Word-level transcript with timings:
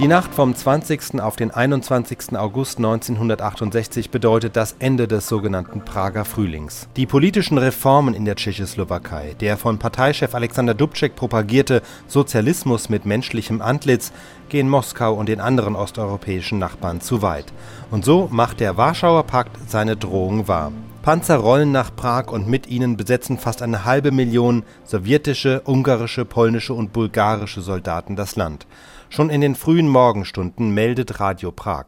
Die 0.00 0.08
Nacht 0.08 0.34
vom 0.34 0.56
20. 0.56 1.20
auf 1.20 1.36
den 1.36 1.52
21. 1.52 2.36
August 2.36 2.78
1968 2.78 4.10
bedeutet 4.10 4.56
das 4.56 4.74
Ende 4.80 5.06
des 5.06 5.28
sogenannten 5.28 5.84
Prager 5.84 6.24
Frühlings. 6.24 6.88
Die 6.96 7.06
politischen 7.06 7.58
Reformen 7.58 8.12
in 8.12 8.24
der 8.24 8.34
Tschechoslowakei, 8.34 9.36
der 9.38 9.56
von 9.56 9.78
Parteichef 9.78 10.34
Alexander 10.34 10.74
Dubček 10.74 11.14
propagierte 11.14 11.80
Sozialismus 12.08 12.88
mit 12.88 13.06
menschlichem 13.06 13.62
Antlitz, 13.62 14.10
gehen 14.48 14.68
Moskau 14.68 15.14
und 15.14 15.28
den 15.28 15.40
anderen 15.40 15.76
osteuropäischen 15.76 16.58
Nachbarn 16.58 17.00
zu 17.00 17.22
weit. 17.22 17.52
Und 17.92 18.04
so 18.04 18.28
macht 18.32 18.58
der 18.58 18.76
Warschauer 18.76 19.22
Pakt 19.22 19.56
seine 19.70 19.96
Drohung 19.96 20.48
wahr. 20.48 20.72
Panzer 21.04 21.36
rollen 21.36 21.70
nach 21.70 21.94
Prag 21.94 22.32
und 22.32 22.48
mit 22.48 22.66
ihnen 22.66 22.96
besetzen 22.96 23.36
fast 23.36 23.60
eine 23.60 23.84
halbe 23.84 24.10
Million 24.10 24.62
sowjetische, 24.84 25.60
ungarische, 25.66 26.24
polnische 26.24 26.72
und 26.72 26.94
bulgarische 26.94 27.60
Soldaten 27.60 28.16
das 28.16 28.36
Land. 28.36 28.66
Schon 29.10 29.28
in 29.28 29.42
den 29.42 29.54
frühen 29.54 29.86
Morgenstunden 29.86 30.72
meldet 30.72 31.20
Radio 31.20 31.52
Prag. 31.52 31.84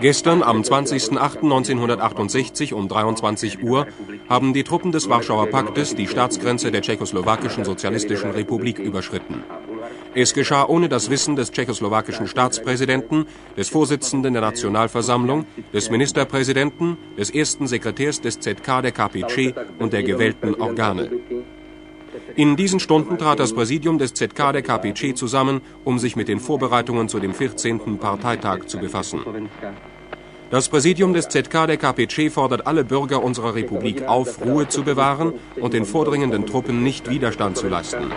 Gestern 0.00 0.42
am 0.42 0.62
20.08.1968 0.62 2.72
um 2.72 2.88
23 2.88 3.62
Uhr 3.62 3.86
haben 4.30 4.54
die 4.54 4.64
Truppen 4.64 4.90
des 4.90 5.10
Warschauer 5.10 5.50
Paktes 5.50 5.94
die 5.94 6.08
Staatsgrenze 6.08 6.70
der 6.70 6.80
Tschechoslowakischen 6.80 7.66
Sozialistischen 7.66 8.30
Republik 8.30 8.78
überschritten. 8.78 9.44
Es 10.14 10.34
geschah 10.34 10.66
ohne 10.66 10.88
das 10.88 11.10
Wissen 11.10 11.36
des 11.36 11.52
tschechoslowakischen 11.52 12.26
Staatspräsidenten, 12.26 13.26
des 13.56 13.68
Vorsitzenden 13.68 14.32
der 14.32 14.42
Nationalversammlung, 14.42 15.46
des 15.72 15.90
Ministerpräsidenten, 15.90 16.96
des 17.16 17.30
ersten 17.30 17.66
Sekretärs 17.66 18.20
des 18.20 18.40
ZK 18.40 18.82
der 18.82 18.92
KPC 18.92 19.54
und 19.78 19.92
der 19.92 20.02
gewählten 20.02 20.54
Organe. 20.54 21.10
In 22.36 22.56
diesen 22.56 22.80
Stunden 22.80 23.18
trat 23.18 23.38
das 23.38 23.52
Präsidium 23.52 23.98
des 23.98 24.14
ZK 24.14 24.52
der 24.52 24.62
KPC 24.62 25.16
zusammen, 25.16 25.60
um 25.84 25.98
sich 25.98 26.16
mit 26.16 26.28
den 26.28 26.40
Vorbereitungen 26.40 27.08
zu 27.08 27.20
dem 27.20 27.34
14. 27.34 27.98
Parteitag 27.98 28.66
zu 28.66 28.78
befassen. 28.78 29.20
Das 30.50 30.70
Präsidium 30.70 31.12
des 31.12 31.28
ZK 31.28 31.66
der 31.66 31.76
KPC 31.76 32.32
fordert 32.32 32.66
alle 32.66 32.82
Bürger 32.82 33.22
unserer 33.22 33.54
Republik 33.54 34.08
auf, 34.08 34.40
Ruhe 34.42 34.66
zu 34.66 34.82
bewahren 34.82 35.34
und 35.60 35.74
den 35.74 35.84
vordringenden 35.84 36.46
Truppen 36.46 36.82
nicht 36.82 37.10
Widerstand 37.10 37.58
zu 37.58 37.68
leisten. 37.68 38.10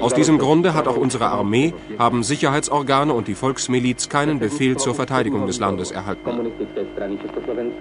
Aus 0.00 0.14
diesem 0.14 0.38
Grunde 0.38 0.74
hat 0.74 0.88
auch 0.88 0.96
unsere 0.96 1.26
Armee, 1.26 1.74
haben 1.98 2.22
Sicherheitsorgane 2.22 3.12
und 3.12 3.28
die 3.28 3.34
Volksmiliz 3.34 4.08
keinen 4.08 4.38
Befehl 4.38 4.76
zur 4.76 4.94
Verteidigung 4.94 5.46
des 5.46 5.58
Landes 5.58 5.90
erhalten. 5.90 6.30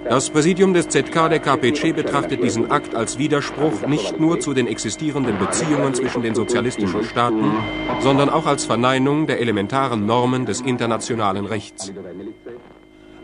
Das 0.09 0.29
Präsidium 0.29 0.73
des 0.73 0.89
ZK 0.89 1.29
der 1.29 1.39
KPC 1.39 1.95
betrachtet 1.95 2.43
diesen 2.43 2.71
Akt 2.71 2.95
als 2.95 3.17
Widerspruch 3.17 3.85
nicht 3.87 4.19
nur 4.19 4.39
zu 4.39 4.53
den 4.53 4.67
existierenden 4.67 5.37
Beziehungen 5.39 5.93
zwischen 5.93 6.21
den 6.21 6.35
sozialistischen 6.35 7.03
Staaten, 7.03 7.51
sondern 7.99 8.29
auch 8.29 8.45
als 8.45 8.65
Verneinung 8.65 9.27
der 9.27 9.39
elementaren 9.39 10.05
Normen 10.05 10.45
des 10.45 10.61
internationalen 10.61 11.45
Rechts. 11.45 11.91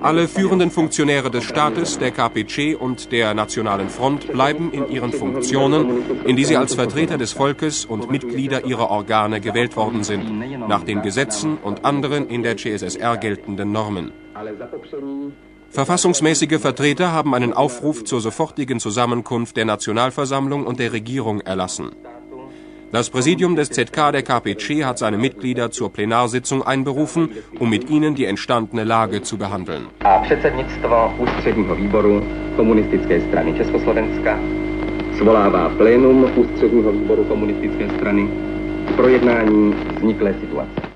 Alle 0.01 0.29
führenden 0.29 0.71
Funktionäre 0.71 1.29
des 1.29 1.43
Staates, 1.43 1.99
der 1.99 2.11
KPC 2.11 2.73
und 2.79 3.11
der 3.11 3.33
Nationalen 3.33 3.89
Front 3.89 4.31
bleiben 4.31 4.71
in 4.71 4.89
ihren 4.89 5.11
Funktionen, 5.11 6.23
in 6.25 6.37
die 6.37 6.45
sie 6.45 6.55
als 6.55 6.73
Vertreter 6.73 7.17
des 7.17 7.33
Volkes 7.33 7.83
und 7.83 8.09
Mitglieder 8.09 8.63
ihrer 8.63 8.89
Organe 8.89 9.41
gewählt 9.41 9.75
worden 9.75 10.05
sind, 10.05 10.67
nach 10.69 10.83
den 10.83 11.01
Gesetzen 11.01 11.57
und 11.57 11.83
anderen 11.83 12.29
in 12.29 12.43
der 12.43 12.55
CSSR 12.55 13.17
geltenden 13.17 13.73
Normen. 13.73 14.13
Verfassungsmäßige 15.69 16.59
Vertreter 16.59 17.11
haben 17.11 17.35
einen 17.35 17.51
Aufruf 17.51 18.05
zur 18.05 18.21
sofortigen 18.21 18.79
Zusammenkunft 18.79 19.57
der 19.57 19.65
Nationalversammlung 19.65 20.65
und 20.65 20.79
der 20.79 20.93
Regierung 20.93 21.41
erlassen. 21.41 21.91
Das 22.91 23.11
Präsidium 23.11 23.55
des 23.55 23.69
ZK 23.69 24.11
der 24.11 24.23
KPC 24.23 24.83
hat 24.83 24.97
seine 24.97 25.17
Mitglieder 25.17 25.69
zur 25.69 25.93
Plenarsitzung 25.93 26.63
einberufen, 26.63 27.29
um 27.59 27.69
mit 27.69 27.87
ihnen 27.87 28.15
die 28.15 28.25
entstandene 28.25 28.83
Lage 28.83 29.21
zu 29.21 29.37
behandeln. 29.37 29.83
Plénum 35.77 36.29
ústředního 36.37 36.91
výboru 36.91 37.23
komunistické 37.23 37.89
strany 37.89 38.27
k 38.87 38.95
projednání 38.95 39.73
vzniklé 39.97 40.33
situace. 40.41 40.88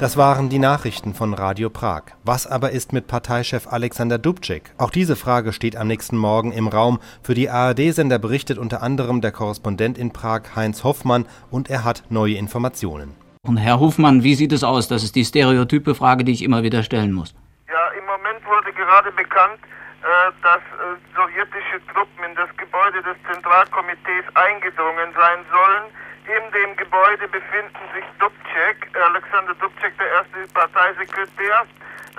Das 0.00 0.16
waren 0.16 0.48
die 0.48 0.60
Nachrichten 0.60 1.12
von 1.12 1.34
Radio 1.34 1.70
Prag. 1.70 2.02
Was 2.22 2.46
aber 2.46 2.70
ist 2.70 2.92
mit 2.92 3.08
Parteichef 3.08 3.66
Alexander 3.66 4.16
Dubček? 4.16 4.70
Auch 4.78 4.90
diese 4.90 5.16
Frage 5.16 5.52
steht 5.52 5.74
am 5.74 5.88
nächsten 5.88 6.16
Morgen 6.16 6.52
im 6.52 6.68
Raum. 6.68 7.00
Für 7.20 7.34
die 7.34 7.50
ARD-Sender 7.50 8.20
berichtet 8.20 8.58
unter 8.58 8.80
anderem 8.80 9.20
der 9.20 9.32
Korrespondent 9.32 9.98
in 9.98 10.12
Prag 10.12 10.54
Heinz 10.54 10.84
Hoffmann 10.84 11.26
und 11.50 11.68
er 11.68 11.82
hat 11.82 12.04
neue 12.10 12.34
Informationen. 12.34 13.16
Und 13.42 13.56
Herr 13.56 13.80
Hofmann, 13.80 14.22
wie 14.22 14.36
sieht 14.36 14.52
es 14.52 14.62
aus? 14.62 14.86
Das 14.86 15.02
ist 15.02 15.16
die 15.16 15.24
stereotype 15.24 15.96
Frage, 15.96 16.22
die 16.22 16.30
ich 16.30 16.44
immer 16.44 16.62
wieder 16.62 16.84
stellen 16.84 17.12
muss. 17.12 17.34
Ja, 17.66 17.88
im 17.98 18.06
Moment 18.06 18.46
wurde 18.46 18.72
gerade 18.72 19.10
bekannt, 19.10 19.58
äh, 20.02 20.30
dass 20.44 20.62
äh, 20.78 20.94
sowjetische 21.16 21.84
Truppen 21.92 22.22
in 22.22 22.36
das 22.36 22.50
Gebäude 22.56 23.02
des 23.02 23.16
Zentralkomitees 23.32 24.24
eingedrungen 24.34 25.10
sein 25.16 25.42
sollen. 25.50 25.90
In 26.28 26.52
dem 26.52 26.76
Gebäude 26.76 27.26
befinden 27.26 27.84
sich 27.94 28.04
Dubček, 28.18 28.76
Alexander 29.00 29.54
Dubček, 29.54 29.96
der 29.96 30.10
erste 30.10 30.46
Parteisekretär, 30.52 31.66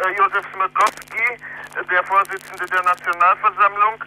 äh, 0.02 0.10
Josef 0.18 0.44
Smrkowski, 0.52 1.34
äh, 1.34 1.86
der 1.92 2.04
Vorsitzende 2.06 2.66
der 2.66 2.82
Nationalversammlung, 2.82 4.04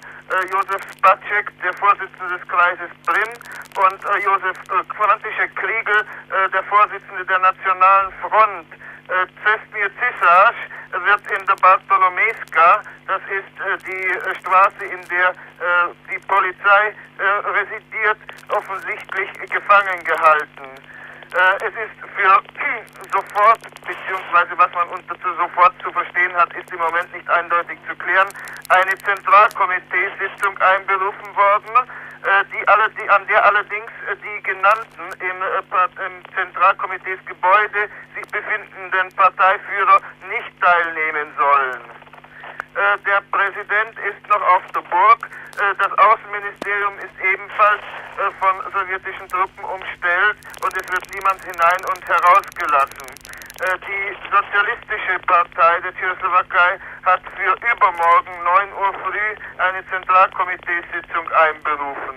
Josef 0.50 0.82
Spacek, 0.96 1.52
der 1.62 1.74
Vorsitzende 1.74 2.38
des 2.38 2.48
Kreises 2.48 2.90
Brin 3.06 3.32
und 3.76 4.04
äh, 4.04 4.18
Josef 4.24 4.56
äh, 4.70 4.94
František 4.94 5.54
Kriegel, 5.56 6.00
äh, 6.30 6.48
der 6.50 6.62
Vorsitzende 6.64 7.24
der 7.24 7.38
Nationalen 7.38 8.12
Front. 8.20 8.66
Äh, 9.08 9.26
Cestmir 9.42 9.90
Cisage 9.98 10.62
wird 11.04 11.22
in 11.38 11.46
der 11.46 11.56
Bartolomejska, 11.56 12.82
das 13.06 13.22
ist 13.28 13.54
äh, 13.60 13.78
die 13.86 14.08
äh, 14.08 14.34
Straße, 14.40 14.84
in 14.84 15.00
der 15.08 15.30
äh, 15.30 15.92
die 16.10 16.18
Polizei 16.26 16.94
äh, 17.18 17.24
residiert, 17.50 18.18
offensichtlich 18.48 19.30
gefangen 19.50 20.04
gehalten. 20.04 20.68
Äh, 21.32 21.65
es 21.65 21.72
ist 21.72 21.97
für 22.15 22.28
sofort, 23.12 23.60
beziehungsweise 23.87 24.53
was 24.59 24.70
man 24.75 24.88
unter 24.88 25.16
sofort 25.38 25.72
zu 25.82 25.91
verstehen 25.91 26.34
hat, 26.34 26.53
ist 26.53 26.70
im 26.70 26.78
Moment 26.78 27.10
nicht 27.15 27.28
eindeutig 27.31 27.78
zu 27.88 27.97
klären, 27.97 28.28
eine 28.69 28.98
Zentralkomiteesitzung 28.98 30.59
einberufen 30.59 31.34
worden, 31.34 31.88
äh, 32.22 32.44
die 32.53 32.69
alle, 32.69 32.91
die, 32.91 33.09
an 33.09 33.26
der 33.28 33.44
allerdings 33.47 33.91
äh, 34.10 34.16
die 34.16 34.43
genannten 34.43 35.09
im, 35.20 35.41
äh, 35.41 36.06
im 36.06 36.34
Zentralkomiteesgebäude 36.34 37.88
sich 38.14 38.28
befindenden 38.28 39.09
Parteiführer 39.16 40.03
nicht 40.28 40.53
teilnehmen 40.60 41.32
sollen. 41.38 42.01
Äh, 42.72 42.96
der 43.04 43.20
Präsident 43.28 43.92
ist 44.00 44.22
noch 44.32 44.40
auf 44.40 44.64
der 44.72 44.80
Burg. 44.88 45.28
Äh, 45.60 45.76
das 45.76 45.92
Außenministerium 45.92 46.96
ist 47.04 47.12
ebenfalls 47.20 47.84
äh, 48.16 48.32
von 48.40 48.56
sowjetischen 48.72 49.28
Truppen 49.28 49.64
umstellt 49.64 50.36
und 50.64 50.72
es 50.72 50.86
wird 50.88 51.04
niemand 51.12 51.36
hinein 51.44 51.82
und 51.92 52.00
herausgelassen. 52.08 53.08
Die 53.62 54.16
Sozialistische 54.26 55.20
Partei 55.26 55.78
der 55.84 55.94
Tschechoslowakei 55.94 56.80
hat 57.04 57.20
für 57.36 57.54
übermorgen 57.62 58.32
9 58.42 58.72
Uhr 58.72 58.92
früh 59.04 59.28
eine 59.58 59.86
Zentralkomiteesitzung 59.86 61.28
einberufen. 61.30 62.16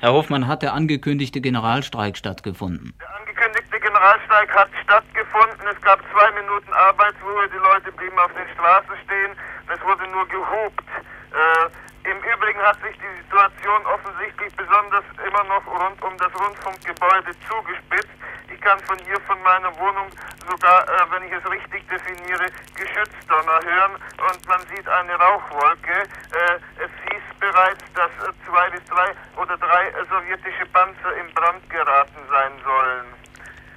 Herr 0.00 0.12
Hofmann, 0.12 0.48
hat 0.48 0.62
der 0.62 0.74
angekündigte 0.74 1.40
Generalstreik 1.40 2.16
stattgefunden? 2.16 2.92
Der 3.00 3.08
angekündigte 3.20 3.80
Generalstreik 3.80 4.50
hat 4.52 4.68
stattgefunden. 4.82 5.60
Es 5.70 5.80
gab 5.80 6.00
zwei 6.12 6.30
Minuten 6.32 6.72
Arbeitsruhe. 6.72 7.48
Die 7.48 7.58
Leute 7.58 7.92
blieben 7.92 8.18
auf 8.18 8.32
den 8.32 8.48
Straßen 8.52 8.96
stehen. 9.04 9.32
Es 9.70 9.80
wurde 9.86 10.06
nur 10.08 10.26
gehupt. 10.26 10.88
Äh, 11.30 12.10
Im 12.10 12.18
Übrigen 12.18 12.58
hat 12.60 12.76
sich 12.82 12.96
die 12.98 13.22
Situation 13.22 13.86
offensichtlich 13.86 14.50
besonders 14.56 15.04
immer 15.22 15.44
noch 15.44 15.62
rund 15.66 16.02
um 16.02 16.16
das 16.18 16.32
Rundfunkgebäude 16.34 17.30
zugespitzt. 17.46 18.10
Ich 18.52 18.60
kann 18.60 18.80
von 18.80 18.98
hier, 19.06 19.20
von 19.30 19.40
meiner 19.42 19.70
Wohnung, 19.78 20.10
sogar, 20.50 20.82
äh, 20.90 21.06
wenn 21.14 21.22
ich 21.22 21.32
es 21.32 21.44
richtig 21.48 21.86
definiere, 21.86 22.50
Geschützdonner 22.74 23.62
hören 23.62 23.94
und 24.18 24.40
man 24.48 24.60
sieht 24.74 24.88
eine 24.88 25.14
Rauchwolke. 25.14 26.02
Äh, 26.34 26.58
es 26.82 26.90
hieß 27.06 27.26
bereits, 27.38 27.84
dass 27.94 28.10
äh, 28.26 28.32
zwei 28.50 28.70
bis 28.70 28.82
drei 28.90 29.14
oder 29.40 29.56
drei 29.56 29.86
äh, 29.86 30.02
sowjetische 30.10 30.66
Panzer 30.72 31.14
in 31.14 31.32
Brand 31.34 31.62
geraten 31.70 32.18
sein 32.28 32.52
sollen. 32.64 33.06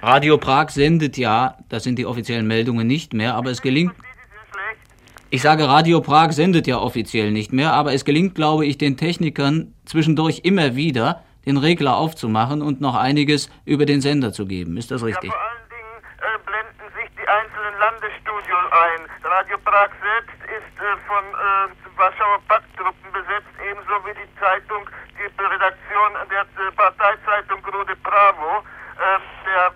Radio 0.02 0.38
Prag 0.38 0.70
sendet 0.70 1.16
ja, 1.16 1.54
das 1.68 1.84
sind 1.84 1.96
die 1.96 2.04
offiziellen 2.04 2.48
Meldungen 2.48 2.86
nicht 2.86 3.14
mehr, 3.14 3.34
aber 3.36 3.50
es 3.50 3.62
gelingt. 3.62 3.94
Ich 5.34 5.42
sage, 5.42 5.68
Radio 5.68 6.00
Prag 6.00 6.30
sendet 6.30 6.68
ja 6.68 6.78
offiziell 6.78 7.32
nicht 7.32 7.52
mehr, 7.52 7.72
aber 7.72 7.92
es 7.92 8.04
gelingt, 8.04 8.36
glaube 8.36 8.66
ich, 8.66 8.78
den 8.78 8.96
Technikern 8.96 9.74
zwischendurch 9.84 10.42
immer 10.44 10.76
wieder, 10.76 11.24
den 11.44 11.56
Regler 11.56 11.96
aufzumachen 11.96 12.62
und 12.62 12.80
noch 12.80 12.94
einiges 12.94 13.50
über 13.64 13.84
den 13.84 14.00
Sender 14.00 14.32
zu 14.32 14.46
geben. 14.46 14.76
Ist 14.76 14.92
das 14.92 15.02
richtig? 15.02 15.32
Ja, 15.32 15.36
vor 15.36 15.42
allen 15.42 15.66
Dingen 15.74 15.94
äh, 16.22 16.38
blenden 16.46 16.86
sich 16.94 17.10
die 17.18 17.26
einzelnen 17.26 17.74
Landesstudios 17.82 18.66
ein. 18.70 19.00
Radio 19.26 19.58
Prag 19.66 19.90
selbst 19.98 20.38
ist 20.54 20.74
äh, 20.78 20.94
von 21.10 21.24
äh, 21.26 21.98
Warschauer 21.98 22.38
Pakttruppen 22.46 23.10
besetzt, 23.10 23.50
ebenso 23.58 24.06
wie 24.06 24.14
die 24.14 24.30
Zeitung, 24.38 24.86
die 25.18 25.26
Redaktion 25.42 26.10
der 26.30 26.46
Parteizeitung 26.78 27.60
Grude 27.60 27.96
Bravo. 28.06 28.62
Äh, 28.94 29.18
der, 29.44 29.74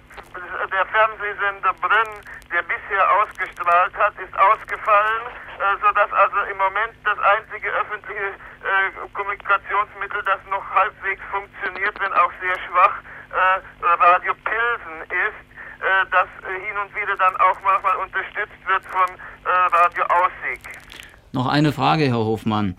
der 0.71 0.87
Fernsehsender 0.87 1.75
Brünn, 1.83 2.13
der 2.53 2.63
bisher 2.63 3.03
ausgestrahlt 3.19 3.95
hat, 3.97 4.15
ist 4.19 4.33
ausgefallen, 4.39 5.23
äh, 5.59 5.75
sodass 5.83 6.13
also 6.13 6.39
im 6.51 6.57
Moment 6.57 6.95
das 7.05 7.19
einzige 7.19 7.69
öffentliche 7.71 8.39
äh, 8.63 9.09
Kommunikationsmittel, 9.15 10.23
das 10.23 10.39
noch 10.51 10.63
halbwegs 10.71 11.23
funktioniert, 11.33 11.99
wenn 12.01 12.13
auch 12.13 12.33
sehr 12.41 12.57
schwach, 12.67 12.95
Radio 14.01 14.33
Pilsen 14.33 15.03
ist, 15.13 15.45
das 16.11 16.29
hin 16.45 16.77
und 16.83 16.95
wieder 16.95 17.17
dann 17.17 17.35
auch 17.37 17.59
manchmal 17.65 17.97
unterstützt 17.97 18.67
wird 18.67 18.85
von 18.85 19.09
Radio 19.45 20.05
Aussig. 20.05 20.61
Noch 21.33 21.47
eine 21.47 21.73
Frage, 21.73 22.05
Herr 22.05 22.19
Hofmann. 22.19 22.77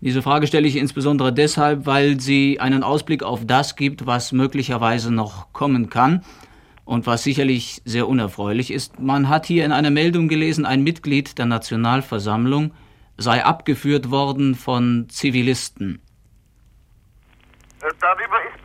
Diese 0.00 0.20
Frage 0.20 0.48
stelle 0.48 0.66
ich 0.66 0.76
insbesondere 0.76 1.32
deshalb, 1.32 1.86
weil 1.86 2.18
sie 2.18 2.58
einen 2.58 2.82
Ausblick 2.82 3.22
auf 3.22 3.46
das 3.46 3.76
gibt, 3.76 4.04
was 4.04 4.32
möglicherweise 4.32 5.14
noch 5.14 5.52
kommen 5.52 5.90
kann 5.90 6.24
und 6.84 7.06
was 7.06 7.22
sicherlich 7.22 7.82
sehr 7.84 8.08
unerfreulich 8.08 8.72
ist. 8.72 8.98
Man 8.98 9.28
hat 9.28 9.46
hier 9.46 9.64
in 9.64 9.70
einer 9.70 9.90
Meldung 9.90 10.28
gelesen, 10.28 10.66
ein 10.66 10.82
Mitglied 10.82 11.38
der 11.38 11.46
Nationalversammlung 11.46 12.72
sei 13.16 13.44
abgeführt 13.44 14.10
worden 14.10 14.54
von 14.54 15.06
Zivilisten. 15.08 16.02
Äh, 17.80 17.90
darüber 18.00 18.42
ist 18.42 18.61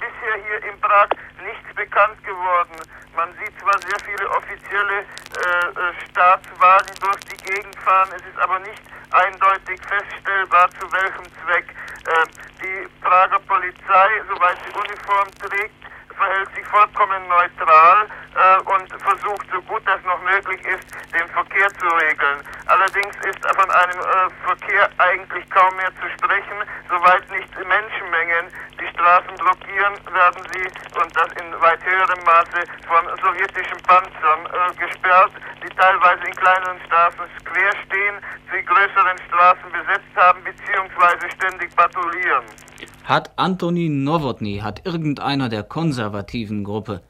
hier 0.58 0.72
in 0.72 0.80
Prag 0.80 1.10
nichts 1.44 1.76
bekannt 1.76 2.24
geworden. 2.24 2.76
Man 3.16 3.30
sieht 3.40 3.54
zwar 3.60 3.78
sehr 3.80 4.00
viele 4.06 4.30
offizielle 4.30 5.00
äh, 5.00 5.68
äh 5.70 6.10
Staatswagen 6.10 6.94
durch 7.02 7.20
die 7.26 7.38
Gegend 7.38 7.76
fahren, 7.80 8.10
es 8.16 8.26
ist 8.26 8.40
aber 8.40 8.60
nicht 8.60 8.82
eindeutig 9.12 9.80
feststellbar, 9.88 10.70
zu 10.80 10.92
welchem 10.92 11.26
Zweck. 11.44 11.66
Äh, 12.06 12.28
die 12.62 12.88
Prager 13.02 13.40
Polizei, 13.40 14.10
soweit 14.30 14.58
sie 14.66 14.80
Uniform 14.80 15.30
trägt, 15.40 15.76
verhält 16.16 16.50
sich 16.56 16.66
vollkommen 16.68 17.28
neutral 17.28 18.08
äh, 18.36 18.58
und 18.62 18.90
versucht, 19.02 19.48
so 19.54 19.62
gut 19.62 19.82
das 19.86 20.02
noch 20.04 20.22
möglich 20.24 20.62
ist, 20.66 20.86
den 21.14 21.28
Verkehr 21.30 21.70
zu 21.78 21.86
regeln. 21.86 22.42
Allerdings 22.66 23.16
ist 23.18 23.46
von 23.46 23.70
einem 23.70 24.00
äh, 24.00 24.30
Verkehr 24.44 24.90
eigentlich 24.98 25.50
kaum 25.52 25.76
mehr 25.76 25.92
zu 26.02 26.10
sprechen, 26.18 26.58
soweit 26.90 27.30
nicht 27.30 27.50
Menschenmengen 27.66 28.50
Straßen 28.98 29.36
blockieren, 29.38 29.94
werden 30.12 30.42
sie, 30.52 30.66
und 31.00 31.16
das 31.16 31.30
in 31.38 31.62
weit 31.62 31.80
höherem 31.86 32.24
Maße, 32.26 32.66
von 32.90 33.06
sowjetischen 33.22 33.78
Panzern 33.84 34.42
äh, 34.50 34.74
gesperrt, 34.74 35.32
die 35.64 35.70
teilweise 35.76 36.26
in 36.26 36.36
kleineren 36.36 36.80
Straßen 36.88 37.26
quer 37.46 37.74
stehen, 37.86 38.16
die 38.50 38.66
größeren 38.66 39.18
Straßen 39.28 39.72
besetzt 39.72 40.16
haben, 40.16 40.44
beziehungsweise 40.44 41.30
ständig 41.30 41.76
patrouillieren. 41.76 42.46
Hat 43.04 43.32
Antoni 43.38 43.88
Nowotny, 43.88 44.62
hat 44.64 44.84
irgendeiner 44.86 45.48
der 45.48 45.62
konservativen 45.62 46.64
Gruppe, 46.64 47.04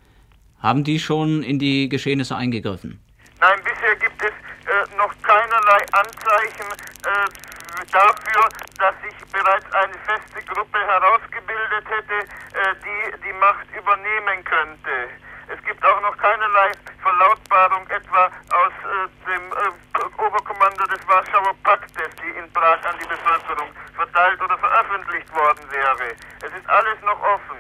haben 0.62 0.84
die 0.84 1.00
schon 1.00 1.42
in 1.42 1.58
die 1.58 1.88
Geschehnisse 1.88 2.36
eingegriffen? 2.36 3.02
Nein, 3.40 3.60
bisher 3.64 3.96
gibt 3.96 4.22
es 4.22 4.30
äh, 4.30 4.98
noch 4.98 5.14
keinerlei 5.22 5.86
Anzeichen 5.94 6.68
äh, 7.06 7.47
dafür, 7.92 8.50
dass 8.78 8.96
sich 9.02 9.16
bereits 9.32 9.66
eine 9.74 9.94
feste 10.06 10.42
Gruppe 10.54 10.80
herausgebildet 10.80 11.86
hätte, 11.90 12.18
äh, 12.24 12.76
die 12.84 13.22
die 13.24 13.34
Macht 13.34 13.68
übernehmen 13.78 14.44
könnte. 14.44 15.10
Es 15.48 15.64
gibt 15.64 15.84
auch 15.86 16.02
noch 16.02 16.18
keinerlei 16.18 16.72
Verlautbarung 17.02 17.88
etwa 17.90 18.26
aus 18.26 18.74
äh, 18.84 19.30
dem 19.30 19.44
äh, 19.52 20.22
Oberkommando 20.22 20.84
des 20.86 21.08
Warschauer 21.08 21.56
Paktes, 21.64 22.10
die 22.22 22.38
in 22.38 22.52
Prag 22.52 22.84
an 22.84 22.96
die 23.02 23.08
Bevölkerung 23.08 23.70
verteilt 23.96 24.42
oder 24.42 24.58
veröffentlicht 24.58 25.34
worden 25.34 25.64
wäre. 25.72 26.12
Es 26.42 26.52
ist 26.52 26.70
alles 26.70 27.02
noch 27.06 27.22
offen. 27.22 27.58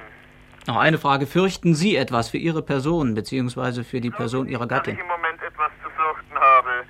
Noch 0.68 0.78
eine 0.78 0.98
Frage. 0.98 1.28
Fürchten 1.28 1.75
Sie 1.75 1.96
etwas 1.96 2.30
für 2.30 2.38
Ihre 2.38 2.62
Person 2.62 3.16
bzw. 3.16 3.84
für 3.84 4.02
die 4.02 4.12
Person 4.12 4.48
Ihrer 4.48 4.68
Gattin? 4.68 4.96
Ich 4.96 5.00
im 5.00 5.08
Moment 5.08 5.42
etwas 5.42 5.72
zu 5.81 5.90
fürchten 5.90 6.36
habe. 6.38 6.84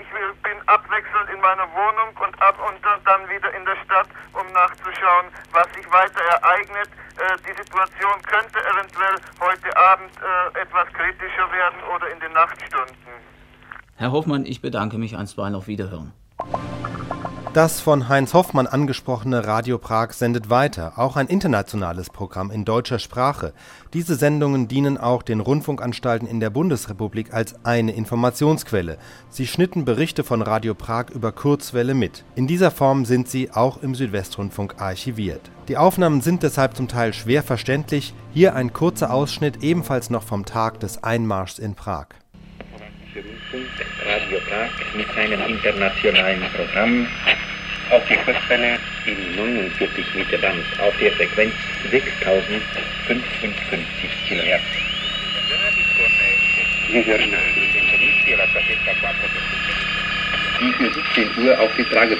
Ich 0.00 0.42
bin 0.42 0.56
abwechselnd 0.66 1.28
in 1.34 1.40
meiner 1.40 1.68
Wohnung 1.72 2.16
und 2.16 2.42
ab 2.42 2.56
und 2.66 2.78
dann 3.04 3.28
wieder 3.28 3.52
in 3.54 3.64
der 3.64 3.76
Stadt, 3.84 4.08
um 4.32 4.46
nachzuschauen, 4.52 5.26
was 5.52 5.66
sich 5.74 5.84
weiter 5.92 6.22
ereignet. 6.40 6.88
Äh, 7.18 7.36
die 7.46 7.52
Situation 7.52 8.22
könnte 8.22 8.58
eventuell 8.64 9.16
heute 9.40 9.76
Abend 9.76 10.10
äh, 10.16 10.60
etwas 10.60 10.86
kritischer 10.94 11.52
werden 11.52 11.82
oder 11.94 12.08
in 12.10 12.20
den 12.20 12.32
Nachtstunden. 12.32 12.96
Herr 14.00 14.12
Hoffmann, 14.12 14.46
ich 14.46 14.62
bedanke 14.62 14.96
mich 14.96 15.14
einstweilen 15.14 15.54
auf 15.54 15.66
Wiederhören. 15.66 16.12
Das 17.52 17.80
von 17.80 18.08
Heinz 18.08 18.32
Hoffmann 18.32 18.66
angesprochene 18.66 19.46
Radio 19.46 19.76
Prag 19.76 20.12
sendet 20.12 20.48
weiter, 20.48 20.94
auch 20.96 21.16
ein 21.16 21.26
internationales 21.26 22.08
Programm 22.08 22.50
in 22.50 22.64
deutscher 22.64 22.98
Sprache. 22.98 23.52
Diese 23.92 24.14
Sendungen 24.14 24.68
dienen 24.68 24.96
auch 24.96 25.22
den 25.22 25.40
Rundfunkanstalten 25.40 26.26
in 26.26 26.40
der 26.40 26.48
Bundesrepublik 26.48 27.34
als 27.34 27.62
eine 27.62 27.92
Informationsquelle. 27.92 28.96
Sie 29.28 29.46
schnitten 29.46 29.84
Berichte 29.84 30.24
von 30.24 30.40
Radio 30.40 30.72
Prag 30.72 31.10
über 31.10 31.30
Kurzwelle 31.30 31.92
mit. 31.92 32.24
In 32.36 32.46
dieser 32.46 32.70
Form 32.70 33.04
sind 33.04 33.28
sie 33.28 33.50
auch 33.50 33.82
im 33.82 33.94
Südwestrundfunk 33.94 34.80
archiviert. 34.80 35.42
Die 35.68 35.76
Aufnahmen 35.76 36.22
sind 36.22 36.42
deshalb 36.42 36.74
zum 36.74 36.88
Teil 36.88 37.12
schwer 37.12 37.42
verständlich. 37.42 38.14
Hier 38.32 38.54
ein 38.54 38.72
kurzer 38.72 39.12
Ausschnitt 39.12 39.62
ebenfalls 39.62 40.08
noch 40.08 40.22
vom 40.22 40.46
Tag 40.46 40.80
des 40.80 41.04
Einmarschs 41.04 41.58
in 41.58 41.74
Prag. 41.74 42.06
Prag 44.50 44.70
mit 44.96 45.06
seinem 45.14 45.40
internationalen 45.46 46.42
Programm 46.50 47.06
auf 47.90 48.04
die 48.08 48.16
Kurzwelle 48.16 48.80
in 49.04 49.36
49 49.36 50.16
Meter 50.16 50.38
Band 50.38 50.64
auf 50.80 50.96
der 50.96 51.12
Frequenz 51.12 51.54
6055 51.88 54.10
kHz. 54.26 54.60
Hören 55.46 55.70
die 60.58 60.72
für 60.72 60.90
17 60.90 61.44
Uhr 61.44 61.60
auf 61.60 61.72
den 61.76 61.86
Prager 61.86 62.16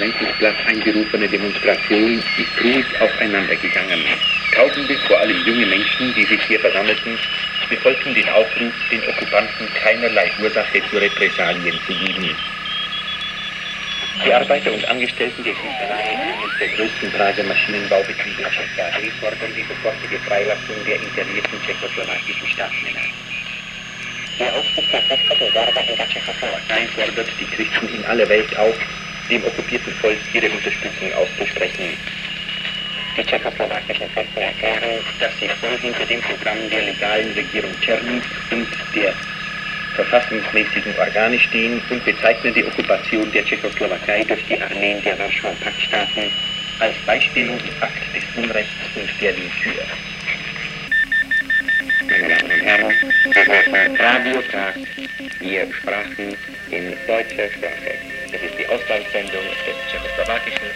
eingerufene 0.67 1.27
Demonstration 1.27 2.23
ist 2.37 2.63
ruhig 2.63 2.85
aufeinander 3.01 3.57
gegangen. 3.57 4.05
Tausende, 4.51 4.95
vor 5.07 5.19
allem 5.19 5.45
junge 5.45 5.65
Menschen, 5.65 6.13
die 6.13 6.23
sich 6.23 6.45
hier 6.45 6.61
versammelten, 6.61 7.19
befolgten 7.71 8.13
den 8.13 8.27
Aufruf, 8.29 8.73
den 8.91 9.01
Okkupanten 9.07 9.65
keinerlei 9.81 10.29
Ursache 10.39 10.83
zu 10.89 10.97
Repressalien 10.97 11.79
zu 11.87 11.93
geben. 11.93 12.35
Die 14.25 14.33
Arbeiter 14.33 14.73
und 14.73 14.85
Angestellten 14.87 15.43
der 15.43 15.55
Schießerei 15.55 16.19
eines 16.19 16.51
der 16.59 16.67
größten 16.67 17.11
Prager 17.11 17.43
Maschinenbaubetriebe 17.43 18.43
HSKD 18.43 19.09
fordern 19.19 19.53
die 19.55 19.63
sofortige 19.63 20.19
Freilassung 20.19 20.83
der 20.85 20.99
internierten 20.99 21.59
tschechoslowakischen 21.61 22.47
Staatsmänner. 22.49 23.07
Der 24.37 24.53
Aufruf 24.53 24.85
der 24.91 25.53
Werber 25.55 25.87
in 25.87 25.97
der 25.97 26.07
Tschechoslowakei 26.09 26.87
fordert 26.93 27.29
die 27.39 27.47
Christen 27.47 27.87
in 27.87 28.05
aller 28.05 28.27
Welt 28.27 28.55
auf, 28.57 28.75
dem 29.29 29.43
okkupierten 29.45 29.93
Volk 29.95 30.19
ihre 30.33 30.51
Unterstützung 30.51 31.13
auszusprechen. 31.13 31.97
Die 33.17 33.23
tschechoslowakischen 33.25 34.09
Kräfte 34.13 34.39
erklären, 34.39 35.03
dass 35.19 35.37
sie 35.39 35.49
voll 35.59 35.77
hinter 35.81 36.05
dem 36.05 36.21
Programm 36.21 36.69
der 36.69 36.81
legalen 36.81 37.33
Regierung 37.33 37.71
Tschernin 37.81 38.21
und 38.51 38.67
der 38.95 39.13
verfassungsmäßigen 39.95 40.95
Organe 40.97 41.37
stehen 41.37 41.81
und 41.89 42.05
bezeichnen 42.05 42.53
die 42.53 42.65
Okkupation 42.65 43.29
der 43.31 43.43
Tschechoslowakei 43.43 44.23
durch 44.23 44.43
die 44.45 44.59
Armeen 44.61 45.03
der 45.03 45.19
Warschauer 45.19 45.53
Paktstaaten 45.61 46.31
als 46.79 46.95
Beispielungsakt 47.05 48.01
des 48.15 48.23
Unrechts 48.43 48.71
und 48.95 49.09
der 49.21 49.35
Willkür. 49.35 49.83
Meine 52.07 52.27
Damen 52.27 52.51
und 52.51 53.35
Herren, 53.35 53.95
Radio 53.97 54.41
Tag. 54.51 54.75
Wir 55.39 55.67
sprachen 55.73 56.37
in 56.69 56.95
deutscher 57.07 57.49
Sprache. 57.49 57.93
Das 58.31 58.41
ist 58.41 58.57
die 58.57 58.67
Auslandssendung 58.67 59.43
des 59.65 59.75
tschechoslowakischen 59.91 60.70